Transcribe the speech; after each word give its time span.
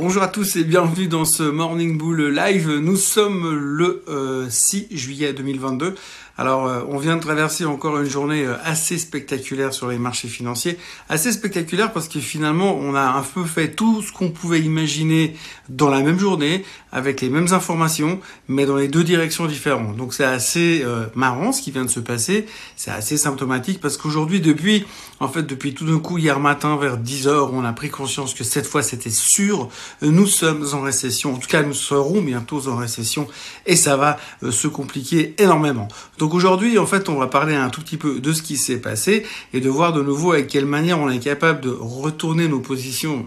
Bonjour 0.00 0.22
à 0.22 0.28
tous 0.28 0.54
et 0.54 0.62
bienvenue 0.62 1.08
dans 1.08 1.24
ce 1.24 1.42
Morning 1.42 1.98
Bull 1.98 2.28
Live. 2.28 2.70
Nous 2.70 2.94
sommes 2.94 3.52
le 3.52 4.04
6 4.48 4.86
euh, 4.92 4.96
juillet 4.96 5.32
2022. 5.32 5.96
Alors, 6.40 6.68
euh, 6.68 6.82
on 6.88 6.98
vient 6.98 7.16
de 7.16 7.20
traverser 7.20 7.64
encore 7.64 7.98
une 7.98 8.08
journée 8.08 8.44
euh, 8.46 8.54
assez 8.62 8.96
spectaculaire 8.96 9.74
sur 9.74 9.88
les 9.88 9.98
marchés 9.98 10.28
financiers. 10.28 10.78
Assez 11.08 11.32
spectaculaire 11.32 11.92
parce 11.92 12.06
que 12.06 12.20
finalement, 12.20 12.76
on 12.76 12.94
a 12.94 13.00
un 13.00 13.22
peu 13.22 13.44
fait 13.44 13.72
tout 13.72 14.02
ce 14.02 14.12
qu'on 14.12 14.30
pouvait 14.30 14.60
imaginer 14.60 15.34
dans 15.68 15.90
la 15.90 16.00
même 16.00 16.20
journée, 16.20 16.64
avec 16.92 17.20
les 17.20 17.28
mêmes 17.28 17.52
informations, 17.52 18.20
mais 18.46 18.66
dans 18.66 18.76
les 18.76 18.86
deux 18.86 19.02
directions 19.02 19.46
différentes. 19.46 19.96
Donc, 19.96 20.14
c'est 20.14 20.24
assez 20.24 20.84
marrant 21.16 21.50
ce 21.50 21.60
qui 21.60 21.72
vient 21.72 21.84
de 21.84 21.90
se 21.90 22.00
passer. 22.00 22.46
C'est 22.76 22.92
assez 22.92 23.18
symptomatique 23.18 23.80
parce 23.80 23.96
qu'aujourd'hui, 23.96 24.40
depuis, 24.40 24.86
en 25.20 25.28
fait, 25.28 25.42
depuis 25.42 25.74
tout 25.74 25.84
d'un 25.84 25.98
coup, 25.98 26.18
hier 26.18 26.38
matin, 26.40 26.76
vers 26.76 26.96
10 26.96 27.26
heures, 27.26 27.52
on 27.52 27.64
a 27.64 27.72
pris 27.72 27.90
conscience 27.90 28.32
que 28.32 28.44
cette 28.44 28.66
fois, 28.66 28.82
c'était 28.82 29.10
sûr 29.10 29.68
nous 30.02 30.26
sommes 30.26 30.66
en 30.72 30.80
récession, 30.80 31.34
en 31.34 31.38
tout 31.38 31.48
cas 31.48 31.62
nous 31.62 31.74
serons 31.74 32.20
bientôt 32.20 32.68
en 32.68 32.76
récession 32.76 33.28
et 33.66 33.76
ça 33.76 33.96
va 33.96 34.18
euh, 34.42 34.50
se 34.50 34.68
compliquer 34.68 35.34
énormément. 35.38 35.88
Donc 36.18 36.34
aujourd'hui 36.34 36.78
en 36.78 36.86
fait 36.86 37.08
on 37.08 37.16
va 37.16 37.26
parler 37.26 37.54
un 37.54 37.70
tout 37.70 37.80
petit 37.80 37.96
peu 37.96 38.20
de 38.20 38.32
ce 38.32 38.42
qui 38.42 38.56
s'est 38.56 38.80
passé 38.80 39.26
et 39.52 39.60
de 39.60 39.68
voir 39.68 39.92
de 39.92 40.02
nouveau 40.02 40.32
avec 40.32 40.48
quelle 40.48 40.66
manière 40.66 40.98
on 40.98 41.08
est 41.08 41.18
capable 41.18 41.60
de 41.60 41.70
retourner 41.70 42.48
nos 42.48 42.60
positions 42.60 43.26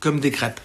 comme 0.00 0.20
des 0.20 0.30
crêpes. 0.30 0.60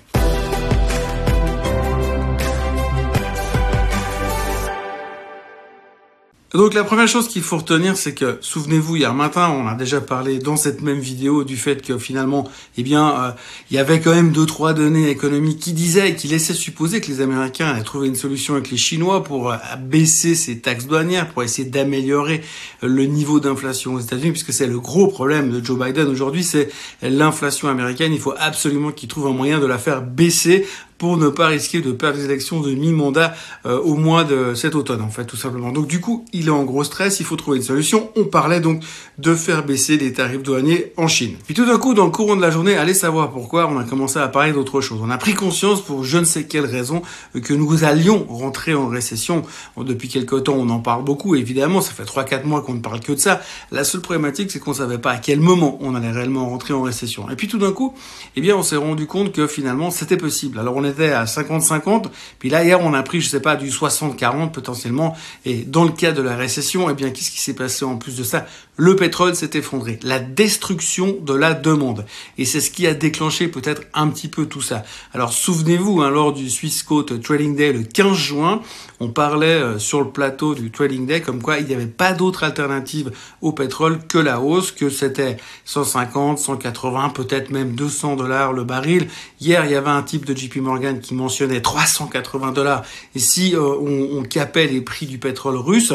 Donc 6.55 6.73
la 6.73 6.85
première 6.85 7.09
chose 7.09 7.27
qu'il 7.27 7.41
faut 7.41 7.57
retenir, 7.57 7.97
c'est 7.97 8.13
que, 8.13 8.37
souvenez-vous, 8.39 8.95
hier 8.95 9.13
matin, 9.13 9.49
on 9.49 9.67
a 9.67 9.75
déjà 9.75 9.99
parlé 9.99 10.39
dans 10.39 10.55
cette 10.55 10.81
même 10.81 10.99
vidéo 10.99 11.43
du 11.43 11.57
fait 11.57 11.85
que 11.85 11.97
finalement, 11.97 12.49
eh 12.77 12.83
bien, 12.83 13.09
euh, 13.09 13.31
il 13.69 13.75
y 13.75 13.77
avait 13.77 13.99
quand 13.99 14.13
même 14.13 14.31
deux 14.31 14.45
trois 14.45 14.73
données 14.73 15.09
économiques 15.09 15.59
qui 15.59 15.73
disaient, 15.73 16.15
qui 16.15 16.29
laissaient 16.29 16.53
supposer 16.53 17.01
que 17.01 17.07
les 17.07 17.19
Américains 17.19 17.67
allaient 17.67 17.83
trouver 17.83 18.07
une 18.07 18.15
solution 18.15 18.53
avec 18.53 18.71
les 18.71 18.77
Chinois 18.77 19.21
pour 19.21 19.51
euh, 19.51 19.57
baisser 19.81 20.33
ces 20.33 20.59
taxes 20.59 20.85
douanières, 20.85 21.27
pour 21.27 21.43
essayer 21.43 21.67
d'améliorer 21.67 22.41
euh, 22.83 22.87
le 22.87 23.03
niveau 23.03 23.41
d'inflation 23.41 23.95
aux 23.95 23.99
États-Unis, 23.99 24.31
puisque 24.31 24.53
c'est 24.53 24.67
le 24.67 24.79
gros 24.79 25.07
problème 25.07 25.51
de 25.51 25.61
Joe 25.61 25.77
Biden 25.77 26.07
aujourd'hui, 26.07 26.45
c'est 26.45 26.69
l'inflation 27.01 27.67
américaine. 27.67 28.13
Il 28.13 28.21
faut 28.21 28.35
absolument 28.37 28.93
qu'il 28.93 29.09
trouve 29.09 29.27
un 29.27 29.33
moyen 29.33 29.59
de 29.59 29.65
la 29.65 29.77
faire 29.77 30.01
baisser 30.01 30.65
pour 30.97 31.17
ne 31.17 31.29
pas 31.29 31.47
risquer 31.47 31.81
de 31.81 31.91
perdre 31.91 32.17
les 32.17 32.25
élections 32.25 32.61
de 32.61 32.71
mi-mandat 32.71 33.33
euh, 33.65 33.79
au 33.79 33.95
mois 33.95 34.23
de 34.23 34.53
cet 34.53 34.75
automne, 34.75 35.01
en 35.01 35.09
fait, 35.09 35.25
tout 35.25 35.35
simplement. 35.35 35.71
Donc 35.71 35.87
du 35.87 35.99
coup, 35.99 36.25
il 36.33 36.47
est 36.47 36.51
en 36.51 36.63
gros 36.63 36.83
stress, 36.83 37.19
il 37.19 37.25
faut 37.25 37.35
trouver 37.35 37.57
une 37.57 37.63
solution. 37.63 38.09
On 38.15 38.25
parlait 38.25 38.59
donc 38.59 38.83
de 39.17 39.35
faire 39.35 39.65
baisser 39.65 39.97
les 39.97 40.13
tarifs 40.13 40.43
douaniers 40.43 40.93
en 40.97 41.07
Chine. 41.07 41.35
Puis 41.45 41.53
tout 41.53 41.65
d'un 41.65 41.77
coup, 41.77 41.93
dans 41.93 42.05
le 42.05 42.11
courant 42.11 42.35
de 42.35 42.41
la 42.41 42.51
journée, 42.51 42.77
allez 42.77 42.93
savoir 42.93 43.31
pourquoi, 43.31 43.67
on 43.67 43.77
a 43.77 43.83
commencé 43.83 44.19
à 44.19 44.27
parler 44.27 44.53
d'autre 44.53 44.81
chose. 44.81 44.99
On 45.01 45.09
a 45.09 45.17
pris 45.17 45.33
conscience, 45.33 45.81
pour 45.81 46.03
je 46.03 46.17
ne 46.17 46.23
sais 46.23 46.45
quelle 46.45 46.65
raison, 46.65 47.01
que 47.43 47.53
nous 47.53 47.83
allions 47.83 48.25
rentrer 48.29 48.73
en 48.73 48.87
récession. 48.87 49.43
Depuis 49.77 50.07
quelque 50.07 50.35
temps, 50.35 50.55
on 50.57 50.69
en 50.69 50.79
parle 50.79 51.03
beaucoup, 51.03 51.35
évidemment, 51.35 51.81
ça 51.81 51.91
fait 51.91 52.03
3-4 52.03 52.45
mois 52.45 52.61
qu'on 52.61 52.73
ne 52.73 52.81
parle 52.81 52.99
que 52.99 53.11
de 53.11 53.19
ça. 53.19 53.41
La 53.71 53.83
seule 53.83 54.01
problématique, 54.01 54.51
c'est 54.51 54.59
qu'on 54.59 54.73
savait 54.73 54.97
pas 54.97 55.11
à 55.11 55.17
quel 55.17 55.39
moment 55.39 55.77
on 55.81 55.95
allait 55.95 56.11
réellement 56.11 56.49
rentrer 56.49 56.73
en 56.73 56.81
récession. 56.81 57.29
Et 57.29 57.35
puis 57.35 57.47
tout 57.47 57.57
d'un 57.57 57.71
coup, 57.71 57.93
eh 58.35 58.41
bien, 58.41 58.55
on 58.55 58.63
s'est 58.63 58.75
rendu 58.75 59.07
compte 59.07 59.31
que 59.31 59.47
finalement, 59.47 59.91
c'était 59.91 60.17
possible. 60.17 60.59
Alors 60.59 60.84
était 60.85 61.11
à 61.11 61.25
50-50, 61.25 62.05
puis 62.39 62.49
là 62.49 62.63
hier 62.63 62.79
on 62.81 62.93
a 62.93 63.03
pris, 63.03 63.21
je 63.21 63.29
sais 63.29 63.39
pas, 63.39 63.55
du 63.55 63.69
60-40 63.69 64.51
potentiellement. 64.51 65.15
Et 65.45 65.63
dans 65.63 65.83
le 65.83 65.91
cas 65.91 66.11
de 66.11 66.21
la 66.21 66.35
récession, 66.35 66.89
eh 66.89 66.93
bien 66.93 67.09
qu'est-ce 67.09 67.31
qui 67.31 67.39
s'est 67.39 67.55
passé 67.55 67.85
en 67.85 67.97
plus 67.97 68.15
de 68.15 68.23
ça? 68.23 68.45
Le 68.77 68.95
pétrole 68.95 69.35
s'est 69.35 69.51
effondré, 69.53 69.99
la 70.03 70.19
destruction 70.19 71.15
de 71.21 71.33
la 71.33 71.53
demande. 71.53 72.05
Et 72.37 72.43
c'est 72.43 72.59
ce 72.59 72.69
qui 72.69 72.87
a 72.87 72.93
déclenché 72.93 73.47
peut-être 73.47 73.83
un 73.93 74.09
petit 74.09 74.27
peu 74.27 74.47
tout 74.47 74.61
ça. 74.61 74.83
Alors 75.13 75.31
souvenez-vous, 75.31 76.01
hein, 76.01 76.09
lors 76.09 76.33
du 76.33 76.49
Swissquote 76.49 77.21
Trading 77.21 77.55
Day 77.55 77.71
le 77.71 77.83
15 77.83 78.13
juin, 78.17 78.61
on 78.99 79.09
parlait 79.09 79.47
euh, 79.47 79.79
sur 79.79 80.01
le 80.01 80.09
plateau 80.09 80.55
du 80.55 80.71
Trading 80.71 81.05
Day 81.05 81.21
comme 81.21 81.41
quoi 81.41 81.59
il 81.59 81.67
n'y 81.67 81.73
avait 81.73 81.85
pas 81.85 82.13
d'autre 82.13 82.43
alternative 82.43 83.11
au 83.41 83.53
pétrole 83.53 83.99
que 84.07 84.17
la 84.17 84.41
hausse, 84.41 84.71
que 84.71 84.89
c'était 84.89 85.37
150, 85.65 86.39
180, 86.39 87.09
peut-être 87.09 87.51
même 87.51 87.75
200 87.75 88.15
dollars 88.15 88.53
le 88.53 88.63
baril. 88.63 89.07
Hier, 89.39 89.65
il 89.65 89.71
y 89.71 89.75
avait 89.75 89.89
un 89.89 90.03
type 90.03 90.25
de 90.25 90.35
JP 90.35 90.57
Morgan 90.57 90.74
qui 91.01 91.13
mentionnait 91.13 91.61
380 91.61 92.51
dollars. 92.51 92.83
Et 93.15 93.19
si 93.19 93.55
euh, 93.55 93.59
on, 93.59 94.19
on, 94.19 94.23
capait 94.23 94.67
les 94.67 94.81
prix 94.81 95.05
du 95.05 95.17
pétrole 95.17 95.57
russe, 95.57 95.93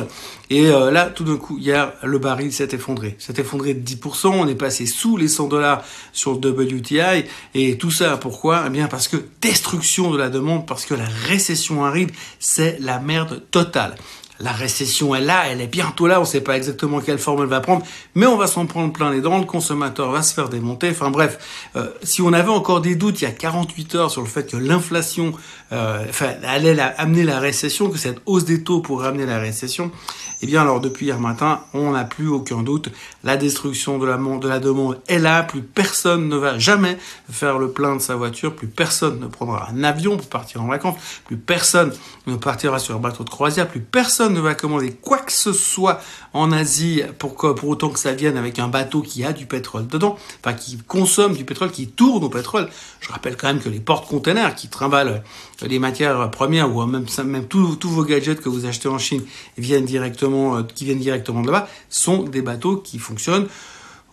et 0.51 0.67
euh, 0.67 0.91
là, 0.91 1.07
tout 1.07 1.23
d'un 1.23 1.37
coup, 1.37 1.59
hier, 1.59 1.93
le 2.03 2.19
baril 2.19 2.53
s'est 2.53 2.69
effondré. 2.73 3.15
S'est 3.19 3.39
effondré 3.39 3.73
de 3.75 3.89
10%. 3.89 4.29
On 4.29 4.49
est 4.49 4.57
passé 4.57 4.85
sous 4.85 5.17
les 5.17 5.29
100 5.29 5.47
dollars 5.47 5.85
sur 6.13 6.33
le 6.33 6.51
WTI. 6.51 7.25
Et 7.55 7.79
tout 7.79 7.93
ça, 7.93 8.17
pourquoi? 8.17 8.65
Eh 8.67 8.71
bien, 8.71 8.89
parce 8.89 9.07
que 9.07 9.17
destruction 9.41 10.11
de 10.11 10.19
la 10.19 10.29
demande, 10.29 10.67
parce 10.67 10.85
que 10.85 10.95
la 10.95 11.07
récession 11.29 11.85
arrive, 11.85 12.11
c'est 12.41 12.79
la 12.81 12.99
merde 12.99 13.43
totale. 13.53 13.95
La 14.41 14.53
récession 14.53 15.15
est 15.15 15.21
là, 15.21 15.45
elle 15.49 15.61
est 15.61 15.67
bientôt 15.67 16.07
là, 16.07 16.19
on 16.19 16.23
ne 16.23 16.27
sait 16.27 16.41
pas 16.41 16.57
exactement 16.57 17.01
quelle 17.01 17.19
forme 17.19 17.43
elle 17.43 17.49
va 17.49 17.61
prendre, 17.61 17.85
mais 18.15 18.27
on 18.27 18.37
va 18.37 18.47
s'en 18.47 18.65
prendre 18.65 18.91
plein 18.91 19.11
les 19.13 19.21
dents, 19.21 19.39
le 19.39 19.45
consommateur 19.45 20.11
va 20.11 20.23
se 20.23 20.33
faire 20.33 20.49
démonter. 20.49 20.91
Enfin 20.91 21.11
bref, 21.11 21.71
euh, 21.77 21.89
si 22.03 22.23
on 22.23 22.33
avait 22.33 22.49
encore 22.51 22.81
des 22.81 22.95
doutes 22.95 23.21
il 23.21 23.25
y 23.25 23.27
a 23.27 23.33
48 23.33 23.95
heures 23.97 24.11
sur 24.11 24.23
le 24.23 24.27
fait 24.27 24.51
que 24.51 24.57
l'inflation 24.57 25.35
euh, 25.73 26.05
enfin, 26.09 26.33
allait 26.45 26.79
amener 26.81 27.23
la 27.23 27.39
récession, 27.39 27.91
que 27.91 27.99
cette 27.99 28.21
hausse 28.27 28.45
des 28.45 28.63
taux 28.63 28.81
pourrait 28.81 29.09
amener 29.09 29.27
la 29.27 29.39
récession, 29.39 29.91
eh 30.43 30.47
bien 30.47 30.63
alors 30.63 30.81
depuis 30.81 31.07
hier 31.07 31.21
matin, 31.21 31.61
on 31.75 31.93
n'a 31.93 32.05
plus 32.05 32.29
aucun 32.29 32.63
doute, 32.63 32.91
la 33.25 33.37
destruction 33.37 33.99
de 33.99 34.07
la, 34.07 34.17
de 34.17 34.49
la 34.49 34.59
demande 34.59 35.01
est 35.07 35.19
là, 35.19 35.43
plus 35.43 35.63
personne 35.63 36.29
ne 36.29 36.37
va 36.37 36.59
jamais 36.59 36.99
faire 37.31 37.59
le 37.59 37.71
plein 37.71 37.95
de 37.95 38.01
sa 38.01 38.17
voiture, 38.17 38.57
plus 38.57 38.67
personne 38.67 39.21
ne 39.21 39.27
prendra 39.27 39.69
un 39.71 39.85
avion 39.85 40.17
pour 40.17 40.29
partir 40.29 40.63
en 40.63 40.67
vacances, 40.67 40.97
plus 41.27 41.37
personne 41.37 41.93
ne 42.27 42.37
partira 42.37 42.79
sur 42.79 42.97
un 42.97 43.01
bateau 43.01 43.25
de 43.25 43.31
croisière, 43.31 43.69
plus 43.69 43.81
personne 43.81 44.35
ne 44.35 44.41
va 44.41 44.55
commander 44.55 44.93
quoi 44.93 45.19
que 45.19 45.33
ce 45.33 45.53
soit 45.53 46.01
en 46.33 46.53
Asie 46.53 47.03
pour, 47.19 47.35
pour 47.37 47.69
autant 47.69 47.91
que 47.91 47.99
ça 47.99 48.13
vienne 48.13 48.37
avec 48.37 48.59
un 48.59 48.69
bateau 48.69 49.03
qui 49.03 49.25
a 49.25 49.33
du 49.33 49.47
pétrole 49.47 49.87
dedans, 49.87 50.17
enfin 50.43 50.55
qui 50.55 50.79
consomme 50.79 51.35
du 51.35 51.45
pétrole, 51.45 51.71
qui 51.71 51.89
tourne 51.89 52.25
au 52.25 52.29
pétrole. 52.29 52.69
Je 53.01 53.11
rappelle 53.11 53.37
quand 53.37 53.49
même 53.49 53.61
que 53.61 53.69
les 53.69 53.81
portes-containers 53.81 54.55
qui 54.55 54.69
trimballent 54.69 55.23
les 55.63 55.79
matières 55.79 56.31
premières 56.31 56.75
ou 56.75 56.85
même, 56.87 57.07
même 57.25 57.45
tous, 57.47 57.77
vos 57.85 58.05
gadgets 58.05 58.41
que 58.41 58.49
vous 58.49 58.67
achetez 58.67 58.89
en 58.89 58.99
Chine 58.99 59.23
viennent 59.59 59.85
directement, 59.85 60.57
euh, 60.57 60.63
qui 60.63 60.85
viennent 60.85 60.99
directement 60.99 61.43
de 61.43 61.47
là-bas, 61.47 61.69
sont 61.89 62.23
des 62.23 62.43
bateaux 62.43 62.77
qui 62.77 62.99
fonctionnent 62.99 63.47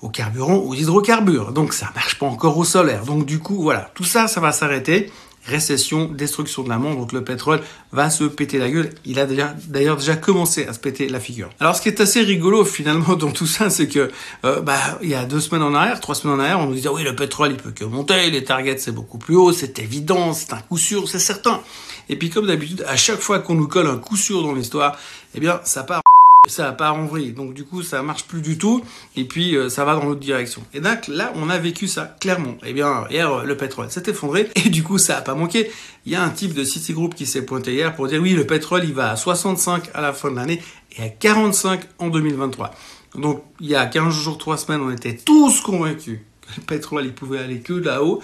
au 0.02 0.10
carburant, 0.10 0.56
aux 0.56 0.74
hydrocarbures. 0.74 1.52
Donc 1.52 1.74
ça 1.74 1.92
marche 1.96 2.20
pas 2.20 2.26
encore 2.26 2.58
au 2.58 2.64
solaire. 2.64 3.04
Donc 3.04 3.26
du 3.26 3.40
coup, 3.40 3.62
voilà, 3.62 3.92
tout 3.96 4.04
ça, 4.04 4.28
ça 4.28 4.40
va 4.40 4.52
s'arrêter 4.52 5.12
récession, 5.48 6.06
destruction 6.06 6.64
de 6.64 6.70
la 6.70 6.78
monde, 6.78 6.98
donc 6.98 7.14
le 7.14 7.24
pétrole 7.24 7.62
va 7.92 8.10
se 8.10 8.26
péter 8.26 8.60
la 8.60 8.70
gueule. 8.70 8.90
Il 9.06 9.20
a 9.20 9.26
d'ailleurs 9.26 9.96
déjà 9.96 10.16
commencé 10.16 10.66
à 10.68 10.74
se 10.74 10.80
péter 10.80 11.08
la 11.08 11.20
figure. 11.20 11.50
Alors 11.60 11.76
ce 11.76 11.82
qui 11.82 11.90
est 11.90 12.02
assez 12.02 12.22
rigolo 12.22 12.66
finalement 12.66 13.16
dans 13.20 13.32
tout 13.32 13.48
ça, 13.48 13.70
c'est 13.70 13.88
que 13.88 14.12
euh, 14.46 14.62
bah 14.62 15.00
il 15.02 15.10
y 15.10 15.16
a 15.16 15.26
deux 15.26 15.40
semaines 15.40 15.64
en 15.64 15.74
arrière, 15.74 16.00
trois 16.00 16.16
semaines 16.16 16.40
en 16.40 16.40
arrière, 16.40 16.60
on 16.60 16.68
nous 16.68 16.76
disait 16.76 16.90
oui 16.90 17.04
le 17.04 17.16
pétrole 17.16 17.52
il 17.52 17.58
peut 17.58 17.72
que 17.72 17.86
monter, 17.86 18.30
les 18.30 18.44
targets 18.44 18.78
c'est 18.78 18.92
beaucoup 18.92 19.18
plus 19.18 19.36
haut, 19.36 19.54
c'est 19.54 19.80
évident, 19.80 20.34
c'est 20.34 20.54
un 20.54 20.60
coup 20.60 20.78
sûr, 20.78 21.08
c'est 21.08 21.20
certain. 21.20 21.62
Et 22.10 22.18
puis 22.18 22.30
comme 22.30 22.48
d'habitude, 22.48 22.86
à 22.88 22.98
chaque 22.98 23.20
fois 23.20 23.40
qu'on 23.40 23.56
nous 23.56 23.68
colle 23.68 23.88
un 23.88 23.98
coup 23.98 24.18
sûr 24.18 24.44
dans 24.44 24.54
l'histoire, 24.54 24.98
eh 25.34 25.40
bien 25.40 25.62
ça 25.64 25.84
part 25.84 26.02
ça 26.48 26.72
part 26.72 26.96
en 26.96 27.06
vrille. 27.06 27.34
Donc 27.34 27.54
du 27.54 27.64
coup, 27.64 27.84
ça 27.84 28.02
marche 28.02 28.26
plus 28.26 28.42
du 28.42 28.58
tout. 28.58 28.84
Et 29.16 29.26
puis, 29.26 29.56
euh, 29.56 29.70
ça 29.70 29.86
va 29.86 29.96
dans 29.96 30.06
l'autre 30.06 30.20
direction. 30.20 30.64
Et 30.74 30.80
donc 30.80 31.08
là, 31.08 31.32
on 31.36 31.50
a 31.50 31.58
vécu 31.58 31.88
ça 31.88 32.16
clairement. 32.20 32.56
Eh 32.66 32.74
bien, 32.74 33.06
hier, 33.10 33.46
le 33.46 33.58
pétrole 33.58 33.90
s'est 33.92 34.04
effondré. 34.08 34.50
Et 34.56 34.70
du 34.70 34.84
coup, 34.84 34.98
ça 34.98 35.18
a 35.18 35.22
pas 35.22 35.36
manqué. 35.36 35.72
Il 36.06 36.12
y 36.12 36.16
a 36.16 36.24
un 36.24 36.30
type 36.30 36.54
de 36.54 36.64
Citigroup 36.64 37.14
qui 37.14 37.26
s'est 37.26 37.44
pointé 37.44 37.74
hier 37.74 37.96
pour 37.96 38.08
dire 38.08 38.22
oui, 38.22 38.34
le 38.34 38.46
pétrole, 38.48 38.84
il 38.84 38.94
va 38.94 39.12
à 39.12 39.16
65 39.16 39.90
à 39.94 40.02
la 40.02 40.14
fin 40.14 40.32
de 40.32 40.36
l'année 40.36 40.62
et 40.98 41.04
à 41.04 41.10
45 41.10 41.82
en 42.00 42.08
2023. 42.10 42.72
Donc, 43.16 43.44
il 43.60 43.68
y 43.68 43.76
a 43.76 43.86
15 43.86 44.14
jours, 44.14 44.38
3 44.38 44.58
semaines, 44.58 44.82
on 44.82 44.92
était 44.92 45.16
tous 45.16 45.62
convaincus 45.62 46.20
que 46.42 46.48
le 46.58 46.64
pétrole, 46.64 47.06
il 47.06 47.14
pouvait 47.14 47.40
aller 47.40 47.60
que 47.60 47.74
là-haut. 47.74 48.22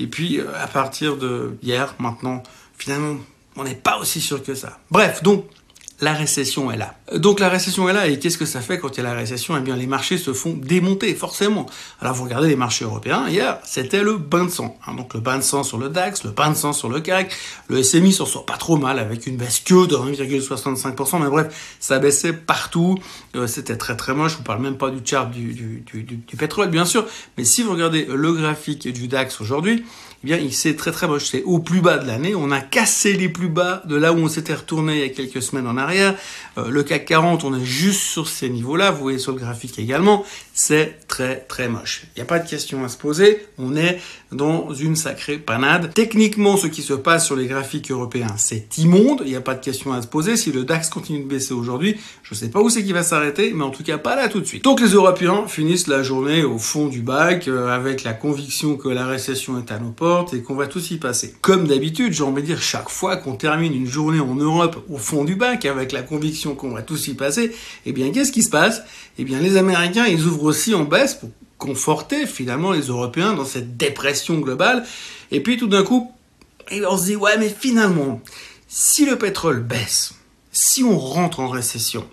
Et 0.00 0.06
puis, 0.06 0.40
euh, 0.40 0.46
à 0.56 0.66
partir 0.66 1.16
de 1.16 1.56
hier, 1.62 1.94
maintenant, 1.98 2.42
finalement, 2.76 3.16
on 3.56 3.64
n'est 3.64 3.74
pas 3.74 3.98
aussi 3.98 4.20
sûr 4.20 4.42
que 4.42 4.54
ça. 4.54 4.78
Bref, 4.90 5.22
donc, 5.22 5.46
la 6.00 6.12
récession 6.12 6.70
est 6.70 6.76
là. 6.76 6.94
Donc 7.14 7.40
la 7.40 7.48
récession 7.48 7.88
est 7.88 7.92
là 7.92 8.06
et 8.06 8.18
qu'est-ce 8.18 8.36
que 8.36 8.44
ça 8.44 8.60
fait 8.60 8.78
quand 8.78 8.96
il 8.96 8.98
y 8.98 9.00
a 9.00 9.04
la 9.04 9.14
récession? 9.14 9.56
Eh 9.56 9.60
bien 9.60 9.76
les 9.76 9.86
marchés 9.86 10.18
se 10.18 10.32
font 10.32 10.52
démonter 10.52 11.14
forcément. 11.14 11.66
Alors 12.00 12.14
vous 12.14 12.24
regardez 12.24 12.48
les 12.48 12.56
marchés 12.56 12.84
européens, 12.84 13.28
hier 13.28 13.58
c'était 13.64 14.02
le 14.02 14.18
bain 14.18 14.44
de 14.44 14.50
sang. 14.50 14.76
Hein. 14.86 14.94
donc 14.94 15.14
le 15.14 15.20
bain 15.20 15.38
de 15.38 15.42
sang 15.42 15.62
sur 15.62 15.78
le 15.78 15.88
DAX, 15.88 16.24
le 16.24 16.30
bain 16.30 16.50
de 16.50 16.56
sang 16.56 16.72
sur 16.72 16.88
le 16.88 17.00
CAC, 17.00 17.34
le 17.68 17.82
SMI 17.82 18.12
s'en 18.12 18.26
sort 18.26 18.44
pas 18.44 18.56
trop 18.56 18.76
mal 18.76 18.98
avec 18.98 19.26
une 19.26 19.36
baisse 19.36 19.60
que 19.60 19.86
de 19.86 19.96
1,65%, 19.96 21.22
mais 21.22 21.30
bref, 21.30 21.76
ça 21.80 21.98
baissait 21.98 22.32
partout, 22.32 22.98
euh, 23.34 23.46
c'était 23.46 23.76
très 23.76 23.96
très 23.96 24.14
moche, 24.14 24.32
je 24.32 24.36
vous 24.38 24.42
parle 24.42 24.60
même 24.60 24.76
pas 24.76 24.90
du 24.90 25.00
chart 25.04 25.30
du, 25.30 25.54
du, 25.54 25.84
du, 25.86 26.02
du 26.02 26.36
pétrole 26.36 26.68
bien 26.68 26.84
sûr, 26.84 27.06
mais 27.38 27.44
si 27.44 27.62
vous 27.62 27.72
regardez 27.72 28.06
le 28.06 28.32
graphique 28.32 28.86
du 28.88 29.08
DAX 29.08 29.40
aujourd'hui, 29.40 29.84
eh 30.24 30.26
bien, 30.26 30.38
il 30.38 30.52
s'est 30.52 30.74
très 30.76 30.92
très 30.92 31.06
moche. 31.06 31.26
C'est 31.26 31.42
au 31.42 31.58
plus 31.58 31.80
bas 31.80 31.98
de 31.98 32.06
l'année. 32.06 32.34
On 32.34 32.50
a 32.50 32.60
cassé 32.60 33.12
les 33.12 33.28
plus 33.28 33.48
bas 33.48 33.82
de 33.84 33.96
là 33.96 34.12
où 34.12 34.16
on 34.16 34.28
s'était 34.28 34.54
retourné 34.54 34.94
il 34.94 35.00
y 35.00 35.04
a 35.04 35.08
quelques 35.08 35.42
semaines 35.42 35.66
en 35.66 35.76
Euh, 35.88 36.68
le 36.68 36.82
CAC 36.82 37.04
40, 37.06 37.44
on 37.44 37.54
est 37.54 37.64
juste 37.64 38.00
sur 38.00 38.28
ces 38.28 38.48
niveaux-là. 38.48 38.90
Vous 38.90 39.02
voyez 39.02 39.18
sur 39.18 39.32
le 39.32 39.38
graphique 39.38 39.78
également. 39.78 40.24
c'est 40.54 41.06
très 41.06 41.40
très 41.40 41.68
moche. 41.68 42.04
Il 42.14 42.18
n'y 42.18 42.22
a 42.22 42.26
pas 42.26 42.38
de 42.38 42.48
question 42.48 42.84
à 42.84 42.88
se 42.88 42.96
poser, 42.96 43.46
on 43.58 43.76
est 43.76 44.00
dans 44.32 44.72
une 44.72 44.96
sacrée 44.96 45.38
panade. 45.38 45.92
Techniquement, 45.94 46.56
ce 46.56 46.66
qui 46.66 46.82
se 46.82 46.94
passe 46.94 47.26
sur 47.26 47.36
les 47.36 47.46
graphiques 47.46 47.90
européens, 47.90 48.34
c'est 48.36 48.78
immonde, 48.78 49.22
il 49.24 49.30
n'y 49.30 49.36
a 49.36 49.40
pas 49.40 49.54
de 49.54 49.64
question 49.64 49.92
à 49.92 50.02
se 50.02 50.06
poser. 50.06 50.36
Si 50.36 50.52
le 50.52 50.64
DAX 50.64 50.88
continue 50.88 51.20
de 51.20 51.28
baisser 51.28 51.54
aujourd'hui, 51.54 51.96
je 52.22 52.34
ne 52.34 52.38
sais 52.38 52.48
pas 52.48 52.60
où 52.60 52.70
c'est 52.70 52.82
qu'il 52.82 52.94
va 52.94 53.02
s'arrêter, 53.02 53.52
mais 53.54 53.64
en 53.64 53.70
tout 53.70 53.82
cas 53.82 53.98
pas 53.98 54.16
là 54.16 54.28
tout 54.28 54.40
de 54.40 54.46
suite. 54.46 54.64
Donc 54.64 54.80
les 54.80 54.88
Européens 54.88 55.44
finissent 55.46 55.86
la 55.86 56.02
journée 56.02 56.42
au 56.42 56.58
fond 56.58 56.86
du 56.88 57.02
bac 57.02 57.48
euh, 57.48 57.68
avec 57.68 58.02
la 58.02 58.12
conviction 58.12 58.76
que 58.76 58.88
la 58.88 59.06
récession 59.06 59.58
est 59.58 59.70
à 59.70 59.78
nos 59.78 59.90
portes 59.90 60.34
et 60.34 60.42
qu'on 60.42 60.54
va 60.54 60.66
tous 60.66 60.90
y 60.90 60.96
passer. 60.98 61.34
Comme 61.40 61.66
d'habitude, 61.66 62.12
j'ai 62.12 62.24
envie 62.24 62.42
de 62.42 62.46
dire 62.46 62.62
chaque 62.62 62.88
fois 62.88 63.16
qu'on 63.16 63.36
termine 63.36 63.74
une 63.74 63.86
journée 63.86 64.20
en 64.20 64.34
Europe 64.34 64.84
au 64.88 64.98
fond 64.98 65.24
du 65.24 65.36
bac 65.36 65.64
avec 65.76 65.92
la 65.92 66.02
conviction 66.02 66.54
qu'on 66.54 66.70
va 66.70 66.82
tous 66.82 67.08
y 67.08 67.14
passer, 67.14 67.54
eh 67.84 67.92
bien 67.92 68.10
qu'est-ce 68.12 68.32
qui 68.32 68.42
se 68.42 68.50
passe? 68.50 68.82
Eh 69.18 69.24
bien 69.24 69.40
les 69.40 69.56
Américains, 69.56 70.06
ils 70.06 70.24
ouvrent 70.24 70.44
aussi 70.44 70.74
en 70.74 70.84
baisse 70.84 71.14
pour 71.14 71.30
conforter 71.58 72.26
finalement 72.26 72.72
les 72.72 72.86
Européens 72.86 73.34
dans 73.34 73.44
cette 73.44 73.76
dépression 73.76 74.38
globale. 74.38 74.84
Et 75.30 75.40
puis 75.40 75.56
tout 75.56 75.68
d'un 75.68 75.82
coup, 75.82 76.12
on 76.70 76.98
se 76.98 77.04
dit 77.04 77.16
ouais 77.16 77.38
mais 77.38 77.48
finalement, 77.48 78.20
si 78.68 79.06
le 79.06 79.16
pétrole 79.16 79.60
baisse, 79.60 80.14
si 80.52 80.82
on 80.84 80.98
rentre 80.98 81.40
en 81.40 81.48
récession, 81.48 82.06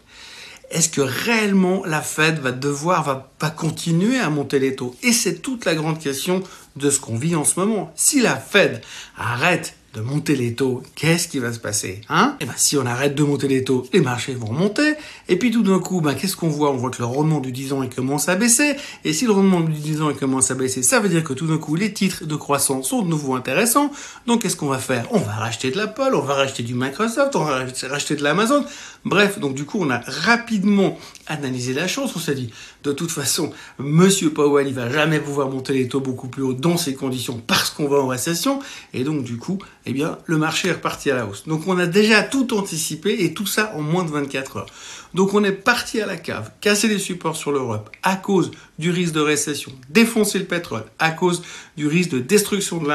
est-ce 0.74 0.90
que 0.90 1.02
réellement 1.02 1.86
la 1.86 2.02
Fed 2.02 2.40
va 2.40 2.52
devoir, 2.52 3.04
va, 3.04 3.32
va 3.40 3.50
continuer 3.52 4.20
à 4.20 4.30
monter 4.30 4.60
les 4.60 4.76
taux? 4.76 4.96
Et 5.04 5.14
c'est 5.14 5.36
toute 5.36 5.66
la 5.66 5.76
grande 5.76 6.00
question 6.00 6.42
de 6.76 6.90
ce 6.90 7.00
qu'on 7.00 7.18
vit 7.18 7.36
en 7.36 7.46
ce 7.46 7.60
moment. 7.60 7.94
Si 7.96 8.20
la 8.22 8.36
Fed 8.36 8.82
arrête 9.16 9.76
de 9.94 10.02
monter 10.02 10.36
les 10.36 10.56
taux, 10.56 10.82
qu'est-ce 10.96 11.28
qui 11.28 11.38
va 11.38 11.54
se 11.54 11.60
passer 11.60 12.02
hein? 12.10 12.36
Eh 12.40 12.46
ben, 12.46 12.54
si 12.56 12.78
on 12.78 12.86
arrête 12.86 13.14
de 13.14 13.24
monter 13.24 13.48
les 13.48 13.64
taux, 13.64 13.86
les 13.94 14.02
marchés 14.02 14.34
vont 14.34 14.52
monter. 14.52 14.96
Et 15.30 15.38
puis 15.38 15.52
tout 15.52 15.62
d'un 15.62 15.80
coup, 15.80 16.02
ben, 16.02 16.16
qu'est-ce 16.16 16.36
qu'on 16.36 16.50
voit? 16.50 16.72
On 16.72 16.78
voit 16.78 16.90
que 16.90 17.00
le 17.00 17.06
rendement 17.06 17.40
du 17.40 17.52
10 17.52 17.74
ans 17.74 17.88
commence 17.96 18.28
à 18.28 18.36
baisser. 18.36 18.76
Et 19.06 19.14
si 19.14 19.26
le 19.26 19.32
rendement 19.32 19.62
du 19.62 19.72
10 19.72 20.02
ans 20.02 20.14
commence 20.14 20.50
à 20.50 20.56
baisser, 20.56 20.82
ça 20.82 21.00
veut 21.00 21.10
dire 21.10 21.24
que 21.24 21.34
tout 21.34 21.46
d'un 21.46 21.60
coup, 21.60 21.76
les 21.76 21.94
titres 21.94 22.26
de 22.26 22.36
croissance 22.36 22.90
sont 22.90 23.04
de 23.04 23.08
nouveau 23.08 23.36
intéressants. 23.36 23.92
Donc 24.26 24.42
qu'est-ce 24.42 24.56
qu'on 24.56 24.68
va 24.68 24.80
faire? 24.80 25.06
On 25.12 25.20
va 25.20 25.34
racheter 25.34 25.70
de 25.70 25.78
l'Apple, 25.78 26.12
on 26.14 26.22
va 26.22 26.34
racheter 26.34 26.64
du 26.64 26.74
Microsoft, 26.74 27.36
on 27.36 27.44
va 27.44 27.64
racheter 27.90 28.16
de 28.16 28.24
l'Amazon. 28.24 28.66
Bref, 29.06 29.38
donc 29.40 29.54
du 29.54 29.66
coup, 29.66 29.80
on 29.82 29.90
a 29.90 30.00
rapidement 30.06 30.98
analysé 31.28 31.74
la 31.74 31.88
chose. 31.88 32.12
On 32.16 32.20
s'est 32.20 32.36
dit, 32.36 32.50
de 32.84 32.94
toute 32.94 33.12
façon, 33.12 33.52
Monsieur 33.78 34.30
Powell, 34.30 34.68
il 34.68 34.74
va 34.74 34.90
jamais 34.90 35.20
pouvoir 35.20 35.50
monter 35.50 35.74
les 35.74 35.90
taux 35.90 36.00
beaucoup 36.00 36.30
plus 36.30 36.42
haut 36.42 36.54
dans 36.54 36.78
ces 36.78 36.94
conditions 36.94 37.42
parce 37.46 37.70
qu'on 37.70 37.90
va 37.90 37.98
en 37.98 38.08
récession. 38.08 38.62
Et 38.94 39.04
donc 39.04 39.24
du 39.24 39.38
coup, 39.38 39.60
eh 39.86 39.94
bien, 39.94 40.18
le 40.26 40.38
marché 40.38 40.70
est 40.70 40.74
reparti 40.74 41.12
à 41.12 41.16
la 41.16 41.26
hausse. 41.26 41.48
Donc 41.48 41.68
on 41.68 41.78
a 41.78 41.86
déjà 41.86 42.24
tout 42.24 42.54
anticipé 42.54 43.26
et 43.26 43.34
tout 43.34 43.46
ça 43.46 43.74
en 43.76 43.82
moins 43.82 44.04
de 44.04 44.12
24 44.12 44.58
heures. 44.58 44.70
Donc 45.14 45.34
on 45.34 45.44
est 45.44 45.52
parti 45.52 46.02
à 46.02 46.06
la 46.06 46.18
cave, 46.18 46.52
casser 46.60 46.88
les 46.88 46.98
supports 46.98 47.36
sur 47.36 47.52
l'Europe 47.52 47.90
à 48.02 48.16
cause 48.16 48.52
du 48.80 48.90
risque 48.90 49.14
de 49.14 49.20
récession, 49.20 49.72
défoncer 49.90 50.40
le 50.40 50.46
pétrole 50.46 50.86
à 50.98 51.12
cause 51.12 51.44
du 51.78 51.88
risque 51.88 52.12
de 52.12 52.20
destruction 52.20 52.78
de 52.78 52.88
la 52.88 52.94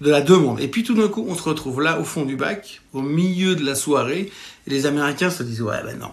de 0.00 0.10
la 0.10 0.20
demande. 0.22 0.60
Et 0.60 0.68
puis 0.68 0.82
tout 0.82 0.94
d'un 0.94 1.08
coup, 1.08 1.24
on 1.28 1.36
se 1.36 1.42
retrouve 1.42 1.80
là 1.80 2.00
au 2.00 2.04
fond 2.04 2.24
du 2.24 2.36
bac, 2.36 2.81
au 2.92 3.02
milieu 3.02 3.54
de 3.54 3.64
la 3.64 3.74
soirée, 3.74 4.30
et 4.66 4.70
les 4.70 4.86
Américains 4.86 5.30
se 5.30 5.42
disent 5.42 5.62
ouais 5.62 5.82
ben 5.84 5.98
non, 5.98 6.12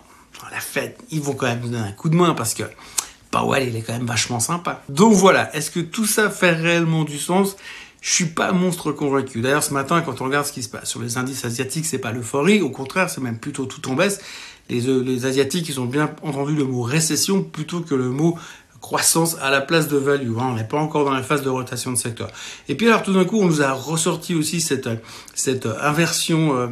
la 0.52 0.60
fête, 0.60 1.00
ils 1.12 1.22
vont 1.22 1.34
quand 1.34 1.48
même 1.48 1.62
donner 1.62 1.78
un 1.78 1.92
coup 1.92 2.10
de 2.10 2.16
main 2.16 2.34
parce 2.34 2.54
que 2.54 2.64
Powell 3.32 3.68
il 3.68 3.76
est 3.76 3.82
quand 3.82 3.94
même 3.94 4.08
vachement 4.08 4.40
sympa. 4.40 4.84
Donc 4.90 5.14
voilà, 5.14 5.56
est-ce 5.56 5.72
que 5.72 5.80
tout 5.80 6.06
ça 6.06 6.30
fait 6.30 6.52
réellement 6.52 7.04
du 7.04 7.18
sens? 7.18 7.56
Je 8.02 8.14
suis 8.14 8.28
pas 8.28 8.54
monstre 8.54 8.94
convaincu. 8.94 9.42
D'ailleurs, 9.42 9.62
ce 9.62 9.74
matin, 9.74 10.00
quand 10.00 10.22
on 10.22 10.26
regarde 10.26 10.46
ce 10.46 10.54
qui 10.54 10.64
se 10.64 10.70
passe 10.70 10.90
sur 10.90 11.02
les 11.02 11.18
indices 11.18 11.44
asiatiques, 11.44 11.86
c'est 11.86 11.98
pas 11.98 12.14
l'euphorie. 12.14 12.62
Au 12.62 12.70
contraire, 12.70 13.10
c'est 13.10 13.20
même 13.20 13.38
plutôt 13.38 13.66
tout 13.66 13.90
en 13.90 13.96
baisse. 13.96 14.22
Les, 14.70 14.88
euh, 14.88 15.02
les 15.04 15.26
Asiatiques, 15.26 15.68
ils 15.68 15.80
ont 15.82 15.86
bien 15.86 16.14
entendu 16.22 16.56
le 16.56 16.64
mot 16.64 16.82
récession 16.82 17.44
plutôt 17.44 17.82
que 17.82 17.96
le 17.96 18.10
mot 18.10 18.38
croissance 18.82 19.38
à 19.42 19.50
la 19.50 19.62
place 19.62 19.88
de 19.88 19.98
value. 19.98 20.38
Hein. 20.40 20.50
On 20.52 20.56
n'est 20.56 20.64
pas 20.68 20.78
encore 20.78 21.06
dans 21.06 21.14
la 21.14 21.24
phase 21.24 21.42
de 21.42 21.50
rotation 21.50 21.92
de 21.92 21.98
secteur. 21.98 22.30
Et 22.68 22.76
puis 22.76 22.88
alors 22.88 23.04
tout 23.04 23.14
d'un 23.14 23.26
coup, 23.26 23.40
on 23.42 23.46
nous 23.46 23.62
a 23.62 23.72
ressorti 23.72 24.36
aussi 24.36 24.62
cette, 24.62 24.90
cette 25.34 25.68
inversion, 25.82 26.58
euh, 26.58 26.68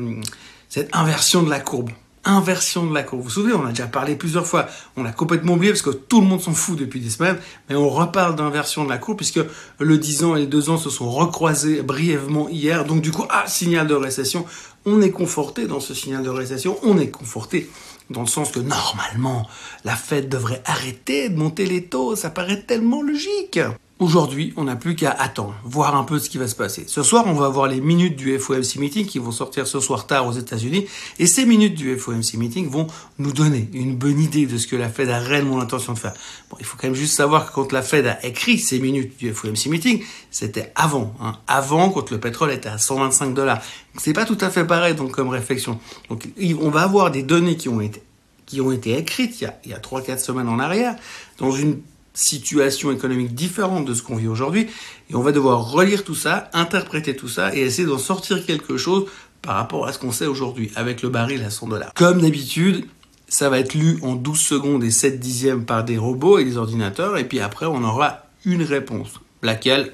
cette 0.69 0.95
inversion 0.95 1.43
de 1.43 1.49
la 1.49 1.59
courbe 1.59 1.89
inversion 2.27 2.85
de 2.85 2.93
la 2.93 3.03
courbe. 3.03 3.21
Vous 3.21 3.27
vous 3.27 3.33
souvenez, 3.33 3.53
on 3.53 3.65
a 3.65 3.69
déjà 3.69 3.87
parlé 3.87 4.15
plusieurs 4.15 4.45
fois. 4.45 4.67
On 4.95 5.05
a 5.05 5.11
complètement 5.11 5.53
oublié 5.53 5.71
parce 5.71 5.81
que 5.81 5.89
tout 5.89 6.21
le 6.21 6.27
monde 6.27 6.41
s'en 6.41 6.53
fout 6.53 6.77
depuis 6.77 6.99
des 6.99 7.09
semaines. 7.09 7.37
Mais 7.69 7.75
on 7.75 7.89
reparle 7.89 8.35
d'inversion 8.35 8.83
de 8.83 8.89
la 8.89 8.97
courbe 8.97 9.17
puisque 9.17 9.39
le 9.79 9.97
10 9.97 10.23
ans 10.23 10.35
et 10.35 10.41
le 10.41 10.47
2 10.47 10.69
ans 10.69 10.77
se 10.77 10.89
sont 10.89 11.09
recroisés 11.09 11.81
brièvement 11.81 12.49
hier. 12.49 12.85
Donc 12.85 13.01
du 13.01 13.11
coup, 13.11 13.25
ah, 13.29 13.45
signal 13.47 13.87
de 13.87 13.95
récession. 13.95 14.45
On 14.85 15.01
est 15.01 15.11
conforté 15.11 15.67
dans 15.67 15.79
ce 15.79 15.93
signal 15.93 16.23
de 16.23 16.29
récession. 16.29 16.77
On 16.83 16.97
est 16.97 17.09
conforté 17.09 17.69
dans 18.09 18.21
le 18.21 18.27
sens 18.27 18.51
que 18.51 18.59
normalement, 18.59 19.47
la 19.83 19.95
Fed 19.95 20.29
devrait 20.29 20.61
arrêter 20.65 21.29
de 21.29 21.37
monter 21.37 21.65
les 21.65 21.85
taux. 21.85 22.15
Ça 22.15 22.29
paraît 22.29 22.61
tellement 22.61 23.01
logique. 23.01 23.59
Aujourd'hui, 23.99 24.53
on 24.57 24.65
n'a 24.65 24.75
plus 24.75 24.95
qu'à 24.95 25.09
attendre, 25.09 25.55
voir 25.63 25.95
un 25.95 26.03
peu 26.03 26.19
ce 26.19 26.29
qui 26.29 26.37
va 26.37 26.47
se 26.47 26.53
passer. 26.53 26.83
Ce 26.85 27.01
soir, 27.01 27.23
on 27.25 27.33
va 27.33 27.49
voir 27.49 27.65
les 27.65 27.81
minutes 27.81 28.15
du 28.15 28.37
FOMC 28.37 28.75
meeting 28.75 29.07
qui 29.07 29.17
vont 29.17 29.31
sortir 29.31 29.65
ce 29.65 29.79
soir 29.79 30.05
tard 30.05 30.27
aux 30.27 30.33
États-Unis. 30.33 30.85
Et 31.17 31.25
ces 31.25 31.47
minutes 31.47 31.73
du 31.73 31.97
FOMC 31.97 32.35
meeting 32.35 32.69
vont 32.69 32.85
nous 33.17 33.31
donner 33.31 33.67
une 33.73 33.95
bonne 33.95 34.19
idée 34.19 34.45
de 34.45 34.59
ce 34.59 34.67
que 34.67 34.75
la 34.75 34.89
Fed 34.89 35.09
a 35.09 35.17
réellement 35.17 35.57
l'intention 35.57 35.93
de 35.93 35.97
faire. 35.97 36.13
Bon, 36.51 36.57
il 36.59 36.65
faut 36.65 36.77
quand 36.77 36.85
même 36.85 36.95
juste 36.95 37.15
savoir 37.15 37.47
que 37.47 37.55
quand 37.55 37.71
la 37.71 37.81
Fed 37.81 38.05
a 38.05 38.23
écrit 38.23 38.59
ces 38.59 38.77
minutes 38.77 39.17
du 39.17 39.33
FOMC 39.33 39.65
meeting, 39.65 40.03
c'était 40.29 40.71
avant, 40.75 41.15
hein, 41.19 41.33
avant 41.47 41.89
quand 41.89 42.11
le 42.11 42.19
pétrole 42.19 42.51
était 42.51 42.69
à 42.69 42.77
125 42.77 43.33
dollars. 43.33 43.63
C'est 43.97 44.13
pas 44.13 44.25
tout 44.25 44.37
à 44.41 44.51
fait 44.51 44.63
pareil 44.63 44.93
donc 44.93 45.09
comme 45.09 45.29
réflexion. 45.29 45.79
Donc, 46.09 46.29
on 46.61 46.69
va 46.69 46.83
avoir 46.83 47.09
des 47.09 47.23
données 47.23 47.57
qui 47.57 47.67
ont 47.67 47.81
été 47.81 48.03
qui 48.45 48.61
ont 48.61 48.71
été 48.71 48.97
écrites 48.97 49.41
il 49.41 49.43
y 49.43 49.47
a, 49.47 49.59
il 49.65 49.71
y 49.71 49.73
a 49.73 49.79
3-4 49.79 50.19
semaines 50.19 50.47
en 50.47 50.57
arrière, 50.57 50.95
dans 51.37 51.51
une 51.51 51.81
situation 52.17 52.91
économique 52.91 53.35
différente 53.35 53.85
de 53.85 53.93
ce 53.93 54.01
qu'on 54.01 54.15
vit 54.15 54.27
aujourd'hui. 54.27 54.67
Et 55.09 55.15
on 55.15 55.21
va 55.21 55.31
devoir 55.31 55.71
relire 55.71 56.03
tout 56.03 56.15
ça, 56.15 56.49
interpréter 56.53 57.15
tout 57.15 57.27
ça 57.27 57.55
et 57.55 57.61
essayer 57.61 57.87
d'en 57.87 57.99
sortir 57.99 58.45
quelque 58.45 58.75
chose 58.77 59.05
par 59.41 59.55
rapport 59.55 59.85
à 59.85 59.93
ce 59.93 59.99
qu'on 59.99 60.11
sait 60.11 60.25
aujourd'hui 60.25 60.71
avec 60.75 61.01
le 61.01 61.09
baril 61.09 61.43
à 61.43 61.49
100 61.49 61.67
dollars. 61.67 61.93
Comme 61.93 62.21
d'habitude, 62.21 62.85
ça 63.27 63.49
va 63.49 63.59
être 63.59 63.75
lu 63.75 63.99
en 64.01 64.15
12 64.15 64.39
secondes 64.39 64.83
et 64.83 64.91
7 64.91 65.19
dixièmes 65.19 65.65
par 65.65 65.83
des 65.83 65.97
robots 65.97 66.39
et 66.39 66.43
des 66.43 66.57
ordinateurs. 66.57 67.17
Et 67.17 67.27
puis 67.27 67.39
après, 67.39 67.67
on 67.67 67.83
aura 67.83 68.23
une 68.45 68.63
réponse. 68.63 69.09
Laquelle, 69.43 69.93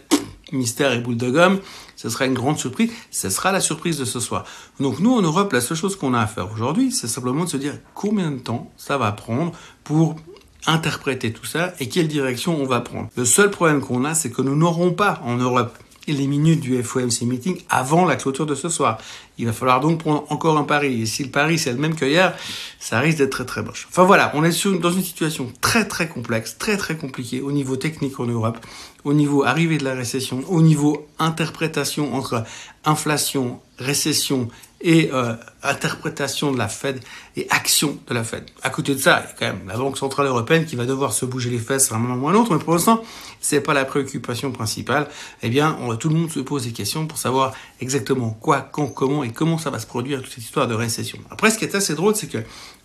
mystère 0.53 0.93
et 0.93 0.99
boule 0.99 1.17
de 1.17 1.29
gomme, 1.29 1.59
ce 1.97 2.09
sera 2.09 2.25
une 2.25 2.33
grande 2.33 2.57
surprise. 2.57 2.91
Ce 3.11 3.29
sera 3.29 3.51
la 3.51 3.59
surprise 3.59 3.97
de 3.97 4.05
ce 4.05 4.19
soir. 4.19 4.45
Donc 4.79 4.99
nous, 4.99 5.13
en 5.13 5.21
Europe, 5.21 5.51
la 5.51 5.61
seule 5.61 5.77
chose 5.77 5.97
qu'on 5.97 6.13
a 6.13 6.21
à 6.21 6.27
faire 6.27 6.51
aujourd'hui, 6.51 6.91
c'est 6.91 7.07
simplement 7.07 7.43
de 7.43 7.49
se 7.49 7.57
dire 7.57 7.73
combien 7.93 8.31
de 8.31 8.39
temps 8.39 8.71
ça 8.77 8.97
va 8.97 9.11
prendre 9.11 9.51
pour 9.83 10.15
interpréter 10.65 11.31
tout 11.33 11.45
ça 11.45 11.73
et 11.79 11.89
quelle 11.89 12.07
direction 12.07 12.59
on 12.59 12.65
va 12.65 12.81
prendre. 12.81 13.09
Le 13.15 13.25
seul 13.25 13.51
problème 13.51 13.81
qu'on 13.81 14.05
a, 14.05 14.15
c'est 14.15 14.29
que 14.29 14.41
nous 14.41 14.55
n'aurons 14.55 14.93
pas 14.93 15.21
en 15.23 15.35
Europe 15.35 15.77
les 16.07 16.27
minutes 16.27 16.59
du 16.59 16.81
FOMC 16.83 17.21
meeting 17.21 17.61
avant 17.69 18.05
la 18.05 18.15
clôture 18.15 18.45
de 18.45 18.55
ce 18.55 18.69
soir. 18.69 18.97
Il 19.37 19.45
va 19.45 19.53
falloir 19.53 19.79
donc 19.79 19.99
prendre 19.99 20.25
encore 20.29 20.57
un 20.57 20.63
pari. 20.63 21.01
Et 21.01 21.05
si 21.05 21.23
le 21.23 21.29
pari 21.29 21.57
c'est 21.57 21.71
le 21.71 21.77
même 21.77 21.95
que 21.95 22.05
hier, 22.05 22.35
ça 22.79 22.99
risque 22.99 23.19
d'être 23.19 23.31
très 23.31 23.45
très 23.45 23.63
moche. 23.63 23.87
Enfin 23.89 24.03
voilà, 24.03 24.31
on 24.33 24.43
est 24.43 24.67
dans 24.79 24.91
une 24.91 25.03
situation 25.03 25.51
très 25.61 25.87
très 25.87 26.09
complexe, 26.09 26.57
très 26.57 26.77
très 26.77 26.97
compliquée 26.97 27.41
au 27.41 27.51
niveau 27.51 27.77
technique 27.77 28.19
en 28.19 28.25
Europe, 28.25 28.57
au 29.03 29.13
niveau 29.13 29.43
arrivée 29.43 29.77
de 29.77 29.85
la 29.85 29.93
récession, 29.93 30.43
au 30.49 30.61
niveau 30.61 31.07
interprétation 31.19 32.13
entre 32.13 32.43
inflation, 32.85 33.61
récession 33.79 34.49
et 34.83 35.09
euh, 35.13 35.33
interprétation 35.63 36.51
de 36.51 36.57
la 36.57 36.67
Fed 36.67 36.99
et 37.37 37.47
action 37.49 37.97
de 38.07 38.13
la 38.13 38.23
Fed. 38.23 38.43
À 38.61 38.69
côté 38.69 38.93
de 38.93 38.99
ça, 38.99 39.23
il 39.23 39.29
y 39.29 39.31
a 39.31 39.51
quand 39.51 39.57
même 39.57 39.67
la 39.67 39.77
Banque 39.77 39.97
Centrale 39.97 40.27
Européenne 40.27 40.65
qui 40.65 40.75
va 40.75 40.85
devoir 40.85 41.13
se 41.13 41.25
bouger 41.25 41.49
les 41.49 41.57
fesses 41.57 41.91
à 41.91 41.95
un 41.95 41.99
moment 41.99 42.25
ou 42.25 42.27
à 42.27 42.31
un 42.31 42.35
autre, 42.35 42.53
mais 42.53 42.59
pour 42.59 42.73
l'instant, 42.73 43.01
c'est 43.39 43.61
pas 43.61 43.73
la 43.73 43.85
préoccupation 43.85 44.51
principale. 44.51 45.07
Eh 45.41 45.49
bien, 45.49 45.77
on, 45.81 45.95
tout 45.95 46.09
le 46.09 46.15
monde 46.15 46.31
se 46.31 46.41
pose 46.41 46.65
des 46.65 46.71
questions 46.71 47.07
pour 47.07 47.17
savoir 47.17 47.53
exactement 47.79 48.37
quoi, 48.41 48.61
quand, 48.61 48.87
comment 48.87 49.23
et 49.23 49.31
comment 49.31 49.57
ça 49.57 49.69
va 49.69 49.79
se 49.79 49.87
produire 49.87 50.21
toute 50.21 50.31
cette 50.31 50.43
histoire 50.43 50.67
de 50.67 50.75
récession. 50.75 51.17
Après, 51.31 51.49
ce 51.49 51.57
qui 51.57 51.65
est 51.65 51.75
assez 51.75 51.95
drôle, 51.95 52.15
c'est 52.15 52.27
que 52.27 52.39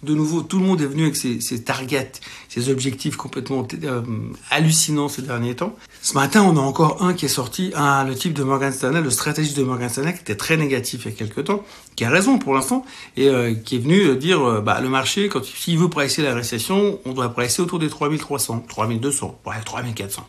de 0.04 0.14
nouveau, 0.14 0.42
tout 0.42 0.60
le 0.60 0.64
monde 0.64 0.80
est 0.80 0.86
venu 0.86 1.02
avec 1.02 1.16
ses, 1.16 1.64
targets, 1.64 2.12
ses 2.48 2.70
objectifs 2.70 3.16
complètement 3.16 3.66
euh, 3.82 4.02
hallucinants 4.50 5.08
ces 5.08 5.22
derniers 5.22 5.56
temps. 5.56 5.74
Ce 6.02 6.14
matin, 6.14 6.42
on 6.42 6.56
a 6.56 6.60
encore 6.60 7.02
un 7.02 7.14
qui 7.14 7.24
est 7.24 7.28
sorti, 7.28 7.72
un, 7.74 8.04
le 8.04 8.14
type 8.14 8.32
de 8.32 8.44
Morgan 8.44 8.72
Stanley, 8.72 9.00
le 9.00 9.10
stratégiste 9.10 9.56
de 9.56 9.64
Morgan 9.64 9.88
Stanley, 9.88 10.14
qui 10.14 10.20
était 10.20 10.36
très 10.36 10.56
négatif 10.56 11.02
il 11.04 11.10
y 11.10 11.14
a 11.14 11.16
quelques 11.16 11.44
temps, 11.44 11.64
qui 11.98 12.04
a 12.04 12.10
raison 12.10 12.38
pour 12.38 12.54
l'instant, 12.54 12.84
et 13.16 13.28
euh, 13.28 13.54
qui 13.54 13.74
est 13.74 13.80
venu 13.80 14.14
dire, 14.14 14.40
euh, 14.40 14.60
bah, 14.60 14.80
le 14.80 14.88
marché, 14.88 15.28
quand 15.28 15.44
s'il 15.44 15.76
veut 15.78 15.88
pricer 15.88 16.22
la 16.22 16.32
récession, 16.32 17.00
on 17.04 17.10
doit 17.12 17.28
pricer 17.30 17.60
autour 17.60 17.80
des 17.80 17.88
3300, 17.88 18.66
3200, 18.68 19.40
ouais, 19.44 19.54
3400. 19.64 20.24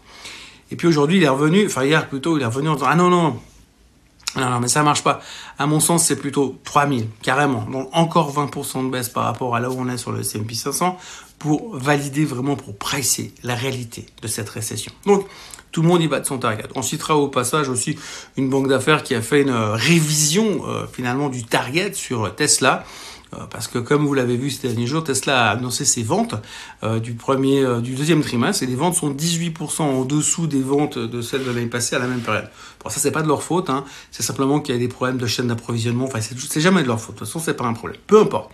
Et 0.72 0.76
puis 0.76 0.88
aujourd'hui, 0.88 1.18
il 1.18 1.24
est 1.24 1.30
revenu, 1.30 1.68
enfin 1.68 1.84
hier 1.84 2.10
plutôt, 2.10 2.40
il 2.40 2.42
est 2.42 2.48
revenu 2.48 2.70
en 2.70 2.74
disant, 2.74 2.88
ah 2.90 2.96
non, 2.96 3.12
non, 3.12 3.40
non, 4.36 4.50
non, 4.50 4.60
mais 4.60 4.68
ça 4.68 4.82
marche 4.82 5.04
pas. 5.04 5.22
À 5.60 5.68
mon 5.68 5.80
sens, 5.80 6.06
c'est 6.06 6.16
plutôt 6.16 6.58
3000, 6.64 7.06
carrément. 7.22 7.62
Donc 7.72 7.88
encore 7.92 8.34
20% 8.34 8.88
de 8.88 8.90
baisse 8.90 9.10
par 9.10 9.26
rapport 9.26 9.56
à 9.56 9.60
là 9.60 9.70
où 9.70 9.76
on 9.78 9.90
est 9.90 9.98
sur 10.00 10.12
le 10.12 10.22
S&P 10.22 10.56
500 10.56 10.98
pour 11.38 11.78
valider 11.78 12.26
vraiment, 12.26 12.56
pour 12.56 12.76
presser 12.76 13.32
la 13.44 13.54
réalité 13.54 14.08
de 14.24 14.28
cette 14.28 14.50
récession. 14.50 14.92
Donc, 15.06 15.28
tout 15.72 15.82
le 15.82 15.88
monde 15.88 16.02
y 16.02 16.08
va 16.08 16.20
de 16.20 16.26
son 16.26 16.38
target. 16.38 16.66
On 16.76 16.82
citera 16.82 17.16
au 17.16 17.28
passage 17.28 17.70
aussi 17.70 17.98
une 18.38 18.50
banque 18.50 18.68
d'affaires 18.68 19.04
qui 19.04 19.16
a 19.16 19.22
fait 19.22 19.42
une 19.42 19.52
révision 19.52 20.68
euh, 20.68 20.86
finalement 20.92 21.30
du 21.30 21.44
target 21.44 21.94
sur 21.94 22.34
Tesla 22.36 22.84
parce 23.50 23.68
que 23.68 23.80
comme 23.80 24.06
vous 24.06 24.14
l'avez 24.14 24.38
vu 24.38 24.50
ces 24.50 24.68
derniers 24.68 24.88
jours, 24.88 25.04
Tesla 25.04 25.50
a 25.50 25.52
annoncé 25.52 25.86
ses 25.86 26.04
ventes 26.04 26.36
du 27.02 27.14
premier, 27.14 27.64
du 27.82 27.96
deuxième 27.96 28.22
trimestre 28.22 28.64
et 28.64 28.66
les 28.66 28.76
ventes 28.76 28.96
sont 28.96 29.14
18% 29.14 29.82
en 29.82 30.06
dessous 30.06 30.48
des 30.48 30.62
ventes 30.62 30.98
de 30.98 31.22
celles 31.22 31.44
de 31.44 31.52
l'année 31.52 31.68
passée 31.68 31.96
à 31.96 32.00
la 32.00 32.08
même 32.08 32.22
période. 32.22 32.50
Bon, 32.84 32.90
ça 32.90 33.00
c'est 33.00 33.12
pas 33.12 33.22
de 33.22 33.28
leur 33.28 33.44
faute, 33.44 33.70
hein. 33.70 33.84
c'est 34.10 34.24
simplement 34.24 34.62
qu'il 34.62 34.74
y 34.74 34.78
a 34.78 34.80
des 34.80 34.88
problèmes 34.88 35.18
de 35.18 35.28
chaîne 35.28 35.48
d'approvisionnement. 35.48 36.06
Enfin, 36.06 36.20
c'est 36.22 36.62
jamais 36.62 36.82
de 36.82 36.88
leur 36.88 37.00
faute. 37.00 37.16
De 37.16 37.20
toute 37.20 37.28
façon, 37.28 37.40
c'est 37.40 37.54
pas 37.54 37.66
un 37.66 37.74
problème. 37.74 38.00
Peu 38.08 38.20
importe. 38.22 38.52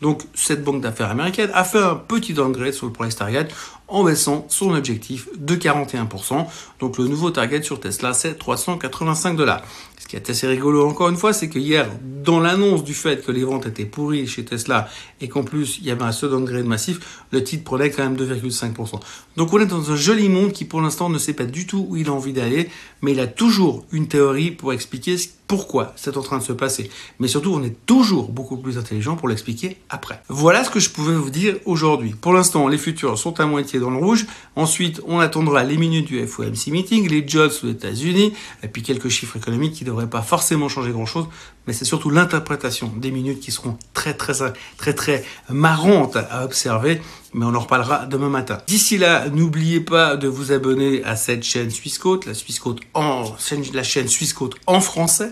Donc, 0.00 0.22
cette 0.34 0.64
banque 0.64 0.80
d'affaires 0.80 1.10
américaine 1.10 1.50
a 1.54 1.64
fait 1.64 1.82
un 1.82 1.94
petit 1.94 2.34
downgrade 2.34 2.72
sur 2.72 2.86
le 2.86 2.92
price 2.92 3.16
target 3.16 3.48
en 3.86 4.04
baissant 4.04 4.46
son 4.48 4.74
objectif 4.74 5.28
de 5.36 5.54
41%. 5.54 6.46
Donc, 6.80 6.98
le 6.98 7.06
nouveau 7.06 7.30
target 7.30 7.62
sur 7.62 7.80
Tesla, 7.80 8.12
c'est 8.12 8.36
385 8.36 9.36
dollars. 9.36 9.62
Ce 9.98 10.06
qui 10.06 10.16
est 10.16 10.30
assez 10.30 10.46
rigolo 10.46 10.88
encore 10.88 11.08
une 11.08 11.16
fois, 11.16 11.32
c'est 11.32 11.48
que 11.48 11.58
hier, 11.58 11.88
dans 12.02 12.40
l'annonce 12.40 12.82
du 12.82 12.94
fait 12.94 13.24
que 13.24 13.30
les 13.30 13.44
ventes 13.44 13.66
étaient 13.66 13.84
pourries 13.84 14.17
chez 14.26 14.44
Tesla 14.44 14.88
et 15.20 15.28
qu'en 15.28 15.44
plus 15.44 15.78
il 15.78 15.86
y 15.86 15.90
avait 15.90 16.02
un 16.02 16.12
seul 16.12 16.30
downgrade 16.30 16.66
massif, 16.66 17.24
le 17.30 17.42
titre 17.42 17.64
prenait 17.64 17.90
quand 17.90 18.02
même 18.02 18.16
2,5%. 18.16 19.00
Donc 19.36 19.52
on 19.52 19.60
est 19.60 19.66
dans 19.66 19.90
un 19.90 19.96
joli 19.96 20.28
monde 20.28 20.52
qui 20.52 20.64
pour 20.64 20.80
l'instant 20.80 21.08
ne 21.08 21.18
sait 21.18 21.34
pas 21.34 21.46
du 21.46 21.66
tout 21.66 21.86
où 21.88 21.96
il 21.96 22.08
a 22.08 22.12
envie 22.12 22.32
d'aller, 22.32 22.70
mais 23.02 23.12
il 23.12 23.20
a 23.20 23.26
toujours 23.26 23.84
une 23.92 24.08
théorie 24.08 24.50
pour 24.50 24.72
expliquer 24.72 25.16
pourquoi 25.48 25.92
c'est 25.96 26.16
en 26.16 26.22
train 26.22 26.38
de 26.38 26.42
se 26.42 26.52
passer. 26.52 26.90
Mais 27.18 27.26
surtout, 27.26 27.52
on 27.54 27.62
est 27.64 27.74
toujours 27.86 28.28
beaucoup 28.28 28.58
plus 28.58 28.78
intelligent 28.78 29.16
pour 29.16 29.28
l'expliquer 29.28 29.78
après. 29.88 30.22
Voilà 30.28 30.62
ce 30.62 30.70
que 30.70 30.78
je 30.78 30.90
pouvais 30.90 31.14
vous 31.14 31.30
dire 31.30 31.56
aujourd'hui. 31.64 32.10
Pour 32.10 32.34
l'instant, 32.34 32.68
les 32.68 32.78
futurs 32.78 33.18
sont 33.18 33.40
à 33.40 33.46
moitié 33.46 33.80
dans 33.80 33.90
le 33.90 33.96
rouge. 33.96 34.26
Ensuite, 34.54 35.00
on 35.06 35.18
attendra 35.18 35.64
les 35.64 35.78
minutes 35.78 36.06
du 36.06 36.24
FOMC 36.26 36.68
meeting, 36.68 37.08
les 37.08 37.26
jobs 37.26 37.50
aux 37.64 37.68
États-Unis, 37.68 38.34
et 38.62 38.68
puis 38.68 38.82
quelques 38.82 39.08
chiffres 39.08 39.38
économiques 39.38 39.72
qui 39.72 39.84
devraient 39.84 40.10
pas 40.10 40.22
forcément 40.22 40.68
changer 40.68 40.92
grand-chose, 40.92 41.26
mais 41.66 41.72
c'est 41.72 41.86
surtout 41.86 42.10
l'interprétation 42.10 42.92
des 42.96 43.10
minutes 43.10 43.40
qui 43.40 43.50
seront 43.50 43.78
très 43.94 44.14
très 44.14 44.34
très 44.76 44.92
très 44.92 45.24
marrantes 45.48 46.16
à 46.16 46.44
observer, 46.44 47.00
mais 47.38 47.46
on 47.46 47.54
en 47.54 47.60
reparlera 47.60 48.06
demain 48.06 48.28
matin. 48.28 48.58
D'ici 48.66 48.98
là, 48.98 49.28
n'oubliez 49.28 49.80
pas 49.80 50.16
de 50.16 50.26
vous 50.26 50.50
abonner 50.50 51.04
à 51.04 51.14
cette 51.14 51.44
chaîne 51.44 51.70
Swissquote, 51.70 52.26
la 52.26 52.34
Swissquote 52.34 52.80
en 52.94 53.24
la 53.72 53.82
chaîne 53.84 54.08
Swissquote 54.08 54.56
en 54.66 54.80
français. 54.80 55.30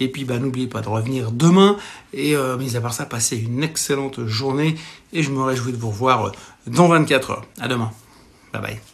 Et 0.00 0.08
puis 0.08 0.24
bah 0.24 0.38
n'oubliez 0.38 0.66
pas 0.66 0.80
de 0.80 0.88
revenir 0.88 1.30
demain 1.30 1.76
et 2.12 2.34
euh, 2.34 2.56
mis 2.56 2.76
à 2.76 2.80
part 2.80 2.92
ça, 2.92 3.06
passez 3.06 3.36
une 3.36 3.62
excellente 3.62 4.26
journée 4.26 4.74
et 5.12 5.22
je 5.22 5.30
me 5.30 5.42
réjouis 5.42 5.70
de 5.70 5.76
vous 5.76 5.90
revoir 5.90 6.32
dans 6.66 6.88
24 6.88 7.30
heures. 7.30 7.46
À 7.60 7.68
demain. 7.68 7.92
Bye 8.52 8.62
bye. 8.62 8.84